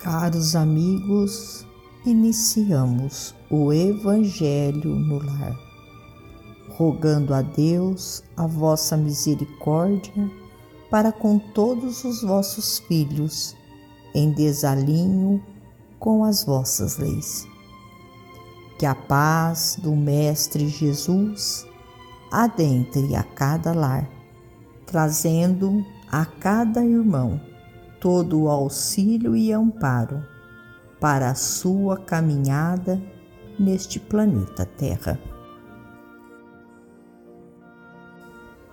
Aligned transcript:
Caros 0.00 0.56
amigos, 0.56 1.66
iniciamos 2.06 3.34
o 3.50 3.70
Evangelho 3.70 4.94
no 4.96 5.18
lar, 5.18 5.54
rogando 6.70 7.34
a 7.34 7.42
Deus 7.42 8.24
a 8.34 8.46
vossa 8.46 8.96
misericórdia 8.96 10.30
para 10.90 11.12
com 11.12 11.38
todos 11.38 12.02
os 12.02 12.22
vossos 12.22 12.78
filhos, 12.78 13.54
em 14.14 14.32
desalinho 14.32 15.44
com 15.98 16.24
as 16.24 16.44
vossas 16.44 16.96
leis. 16.96 17.46
Que 18.78 18.86
a 18.86 18.94
paz 18.94 19.76
do 19.82 19.94
Mestre 19.94 20.66
Jesus 20.66 21.66
adentre 22.32 23.14
a 23.14 23.22
cada 23.22 23.74
lar, 23.74 24.08
trazendo 24.86 25.84
a 26.10 26.24
cada 26.24 26.82
irmão 26.82 27.49
todo 28.00 28.42
o 28.42 28.48
auxílio 28.48 29.36
e 29.36 29.52
amparo 29.52 30.24
para 30.98 31.30
a 31.30 31.34
sua 31.34 31.98
caminhada 31.98 33.00
neste 33.58 34.00
planeta 34.00 34.64
Terra. 34.64 35.20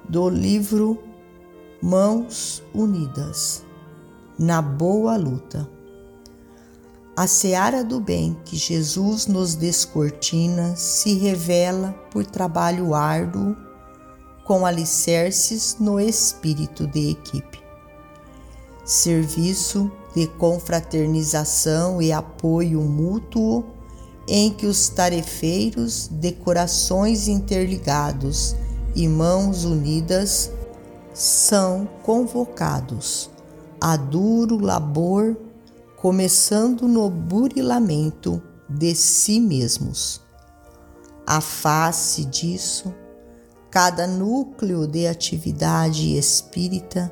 Do 0.07 0.29
livro 0.29 1.03
Mãos 1.81 2.63
Unidas 2.73 3.65
na 4.39 4.61
Boa 4.61 5.17
Luta. 5.17 5.69
A 7.15 7.27
seara 7.27 7.83
do 7.83 7.99
bem 7.99 8.37
que 8.45 8.55
Jesus 8.55 9.27
nos 9.27 9.55
descortina 9.55 10.75
se 10.75 11.15
revela 11.15 11.91
por 12.11 12.25
trabalho 12.25 12.93
árduo 12.93 13.57
com 14.45 14.65
alicerces 14.65 15.75
no 15.79 15.99
espírito 15.99 16.87
de 16.87 17.09
equipe 17.09 17.66
serviço 18.87 19.91
de 20.15 20.27
confraternização 20.27 22.01
e 22.01 22.13
apoio 22.13 22.81
mútuo 22.81 23.65
em 24.25 24.49
que 24.49 24.65
os 24.65 24.87
tarefeiros 24.87 26.07
de 26.07 26.31
corações 26.31 27.27
interligados 27.27 28.55
e 28.95 29.07
mãos 29.07 29.65
unidas 29.65 30.49
são 31.13 31.87
convocados 32.01 33.29
a 33.79 33.97
duro 33.97 34.57
labor, 34.57 35.35
começando 35.97 36.87
no 36.87 37.09
burilamento 37.09 38.41
de 38.69 38.95
si 38.95 39.39
mesmos. 39.39 40.21
A 41.25 41.41
face 41.41 42.23
disso, 42.23 42.93
cada 43.69 44.07
núcleo 44.07 44.87
de 44.87 45.07
atividade 45.07 46.17
espírita 46.17 47.11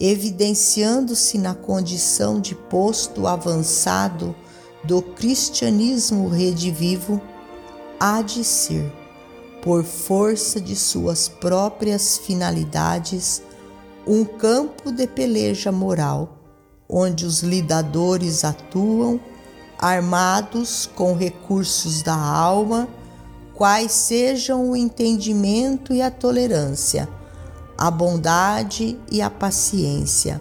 evidenciando-se 0.00 1.36
na 1.36 1.54
condição 1.54 2.40
de 2.40 2.54
posto 2.54 3.26
avançado 3.26 4.34
do 4.82 5.02
cristianismo 5.02 6.26
redivivo, 6.28 7.20
há 7.98 8.22
de 8.22 8.42
ser, 8.42 8.90
por 9.60 9.84
força 9.84 10.58
de 10.58 10.74
suas 10.74 11.28
próprias 11.28 12.16
finalidades, 12.16 13.42
um 14.06 14.24
campo 14.24 14.90
de 14.90 15.06
peleja 15.06 15.70
moral, 15.70 16.38
onde 16.88 17.26
os 17.26 17.42
lidadores 17.42 18.42
atuam 18.42 19.20
armados 19.78 20.88
com 20.94 21.14
recursos 21.14 22.02
da 22.02 22.16
alma, 22.16 22.88
quais 23.54 23.92
sejam 23.92 24.70
o 24.70 24.76
entendimento 24.76 25.92
e 25.92 26.00
a 26.00 26.10
tolerância 26.10 27.06
a 27.80 27.90
bondade 27.90 29.00
e 29.10 29.22
a 29.22 29.30
paciência, 29.30 30.38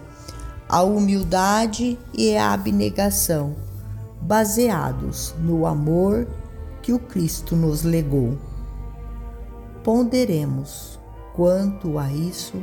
a 0.67 0.83
humildade 0.83 1.97
e 2.13 2.35
a 2.35 2.51
abnegação, 2.51 3.55
baseados 4.21 5.33
no 5.39 5.65
amor 5.65 6.27
que 6.81 6.91
o 6.91 6.99
Cristo 6.99 7.55
nos 7.55 7.83
legou. 7.83 8.37
Ponderemos 9.85 10.99
quanto 11.33 11.97
a 11.97 12.11
isso 12.11 12.61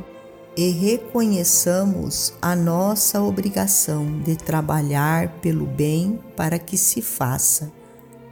e 0.55 0.69
reconheçamos 0.69 2.33
a 2.39 2.55
nossa 2.55 3.19
obrigação 3.19 4.21
de 4.21 4.35
trabalhar 4.35 5.39
pelo 5.41 5.65
bem 5.65 6.19
para 6.35 6.59
que 6.59 6.77
se 6.77 7.01
faça, 7.01 7.71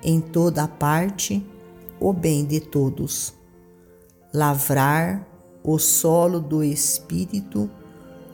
em 0.03 0.21
toda 0.21 0.67
parte, 0.67 1.43
o 1.99 2.13
bem 2.13 2.45
de 2.45 2.59
todos. 2.59 3.33
Lavrar 4.31 5.25
o 5.65 5.79
solo 5.79 6.39
do 6.39 6.63
espírito 6.63 7.69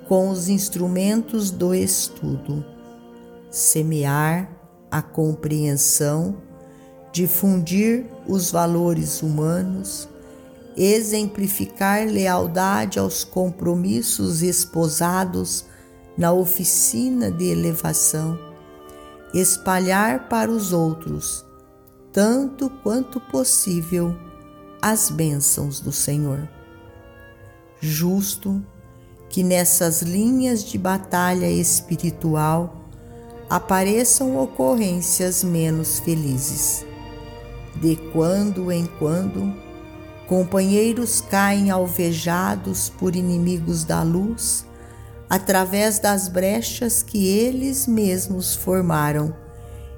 com 0.05 0.29
os 0.29 0.49
instrumentos 0.49 1.49
do 1.49 1.73
estudo, 1.73 2.65
semear 3.49 4.51
a 4.91 5.01
compreensão, 5.01 6.35
difundir 7.13 8.05
os 8.27 8.51
valores 8.51 9.23
humanos, 9.23 10.09
exemplificar 10.75 12.05
lealdade 12.05 12.99
aos 12.99 13.23
compromissos 13.23 14.41
esposados 14.41 15.65
na 16.17 16.33
oficina 16.33 17.31
de 17.31 17.45
elevação, 17.45 18.37
espalhar 19.33 20.27
para 20.27 20.51
os 20.51 20.73
outros, 20.73 21.45
tanto 22.11 22.69
quanto 22.83 23.21
possível, 23.21 24.13
as 24.81 25.09
bênçãos 25.09 25.79
do 25.79 25.93
Senhor 25.93 26.49
justo 27.81 28.63
que 29.27 29.43
nessas 29.43 30.03
linhas 30.03 30.63
de 30.63 30.77
batalha 30.77 31.49
espiritual 31.49 32.85
apareçam 33.49 34.37
ocorrências 34.37 35.43
menos 35.43 35.99
felizes. 35.99 36.85
De 37.75 37.95
quando 38.13 38.71
em 38.71 38.85
quando, 38.99 39.53
companheiros 40.27 41.21
caem 41.21 41.71
alvejados 41.71 42.89
por 42.89 43.15
inimigos 43.15 43.83
da 43.83 44.03
luz 44.03 44.65
através 45.27 45.97
das 45.97 46.27
brechas 46.27 47.01
que 47.01 47.25
eles 47.25 47.87
mesmos 47.87 48.53
formaram, 48.53 49.33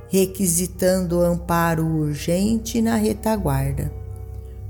requisitando 0.08 1.22
amparo 1.22 1.86
urgente 1.86 2.82
na 2.82 2.96
retaguarda. 2.96 3.92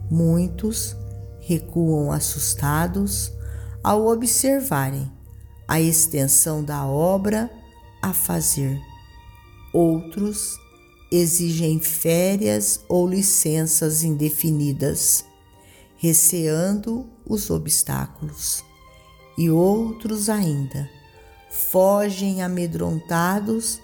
Muitos 0.09 0.95
recuam 1.46 2.12
assustados 2.12 3.31
ao 3.84 4.08
observarem 4.08 5.12
a 5.68 5.80
extensão 5.81 6.64
da 6.64 6.86
obra 6.86 7.52
a 8.02 8.14
fazer. 8.14 8.80
Outros 9.74 10.58
exigem 11.12 11.80
férias 11.80 12.80
ou 12.88 13.08
licenças 13.08 14.04
indefinidas, 14.04 15.26
receando 15.98 17.08
os 17.26 17.50
obstáculos. 17.50 18.64
E 19.38 19.50
outros 19.50 20.30
ainda 20.30 20.90
fogem 21.50 22.42
amedrontados 22.42 23.80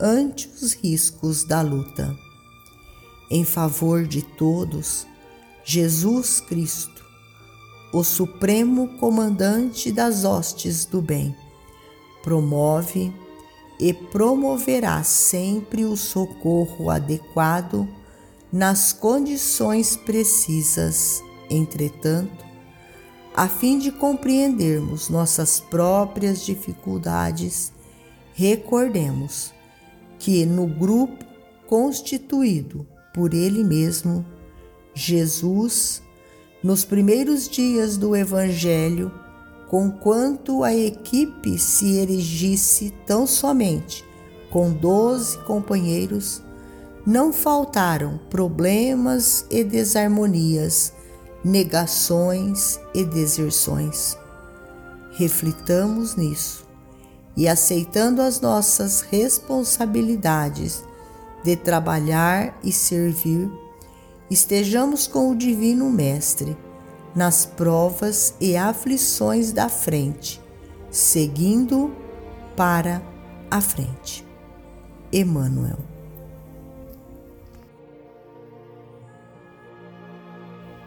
ante 0.00 0.48
os 0.48 0.72
riscos 0.74 1.44
da 1.44 1.60
luta. 1.60 2.14
Em 3.30 3.44
favor 3.44 4.06
de 4.06 4.22
todos, 4.22 5.06
Jesus 5.64 6.40
Cristo, 6.40 6.95
o 7.96 8.04
Supremo 8.04 8.98
Comandante 8.98 9.90
das 9.90 10.22
Hostes 10.26 10.84
do 10.84 11.00
Bem, 11.00 11.34
promove 12.22 13.10
e 13.80 13.90
promoverá 13.94 15.02
sempre 15.02 15.82
o 15.86 15.96
socorro 15.96 16.90
adequado 16.90 17.88
nas 18.52 18.92
condições 18.92 19.96
precisas. 19.96 21.22
Entretanto, 21.48 22.44
a 23.34 23.48
fim 23.48 23.78
de 23.78 23.90
compreendermos 23.90 25.08
nossas 25.08 25.58
próprias 25.58 26.44
dificuldades, 26.44 27.72
recordemos 28.34 29.54
que 30.18 30.44
no 30.44 30.66
grupo 30.66 31.24
constituído 31.66 32.86
por 33.14 33.32
Ele 33.32 33.64
mesmo, 33.64 34.22
Jesus, 34.92 36.02
nos 36.66 36.84
primeiros 36.84 37.48
dias 37.48 37.96
do 37.96 38.16
Evangelho, 38.16 39.12
conquanto 39.68 40.64
a 40.64 40.74
equipe 40.74 41.56
se 41.60 41.96
erigisse 41.96 42.92
tão 43.06 43.24
somente 43.24 44.04
com 44.50 44.72
doze 44.72 45.38
companheiros, 45.44 46.42
não 47.06 47.32
faltaram 47.32 48.18
problemas 48.28 49.46
e 49.48 49.62
desarmonias, 49.62 50.92
negações 51.44 52.80
e 52.92 53.04
deserções. 53.04 54.18
Reflitamos 55.12 56.16
nisso 56.16 56.66
e, 57.36 57.46
aceitando 57.46 58.20
as 58.20 58.40
nossas 58.40 59.02
responsabilidades 59.02 60.82
de 61.44 61.54
trabalhar 61.54 62.58
e 62.64 62.72
servir, 62.72 63.48
estejamos 64.30 65.06
com 65.06 65.30
o 65.30 65.36
Divino 65.36 65.90
Mestre 65.90 66.56
nas 67.14 67.46
provas 67.46 68.34
e 68.40 68.56
aflições 68.56 69.52
da 69.52 69.68
frente, 69.68 70.40
seguindo 70.90 71.94
para 72.56 73.02
a 73.50 73.60
frente. 73.60 74.26
Emmanuel. 75.12 75.78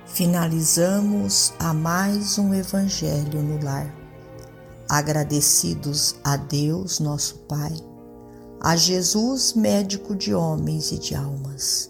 Finalizamos 0.06 1.54
a 1.58 1.74
mais 1.74 2.38
um 2.38 2.54
Evangelho 2.54 3.42
no 3.42 3.64
Lar. 3.64 3.96
Agradecidos 4.90 6.16
a 6.24 6.36
Deus, 6.36 7.00
nosso 7.00 7.38
Pai, 7.48 7.74
a 8.60 8.76
Jesus, 8.76 9.54
médico 9.54 10.16
de 10.16 10.34
homens 10.34 10.92
e 10.92 10.98
de 10.98 11.16
almas, 11.16 11.90